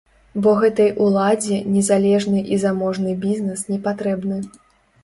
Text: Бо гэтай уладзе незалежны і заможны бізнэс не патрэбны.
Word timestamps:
Бо 0.45 0.53
гэтай 0.61 0.89
уладзе 1.07 1.59
незалежны 1.75 2.39
і 2.57 2.61
заможны 2.65 3.15
бізнэс 3.29 3.67
не 3.73 3.79
патрэбны. 3.87 4.43